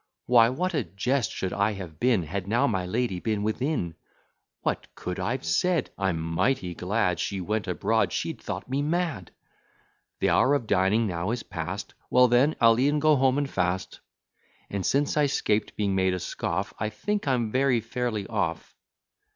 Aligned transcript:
Why, 0.25 0.49
what 0.49 0.73
a 0.73 0.83
jest 0.83 1.31
should 1.31 1.53
I 1.53 1.73
have 1.73 1.99
been, 1.99 2.23
Had 2.23 2.47
now 2.47 2.65
my 2.65 2.87
lady 2.87 3.19
been 3.19 3.43
within! 3.43 3.93
What 4.61 4.87
could 4.95 5.19
I've 5.19 5.45
said? 5.45 5.91
I'm 5.95 6.19
mighty 6.19 6.73
glad 6.73 7.19
She 7.19 7.39
went 7.39 7.67
abroad 7.67 8.11
she'd 8.11 8.41
thought 8.41 8.67
me 8.67 8.81
mad. 8.81 9.29
The 10.19 10.31
hour 10.31 10.55
of 10.55 10.65
dining 10.65 11.05
now 11.05 11.29
is 11.29 11.43
past: 11.43 11.93
Well 12.09 12.27
then, 12.27 12.55
I'll 12.59 12.79
e'en 12.79 12.97
go 12.97 13.15
home 13.15 13.37
and 13.37 13.47
fast: 13.47 13.99
And, 14.71 14.83
since 14.83 15.17
I 15.17 15.27
'scaped 15.27 15.75
being 15.75 15.93
made 15.93 16.15
a 16.15 16.19
scoff, 16.19 16.73
I 16.79 16.89
think 16.89 17.27
I'm 17.27 17.51
very 17.51 17.79
fairly 17.79 18.25
off. 18.25 18.75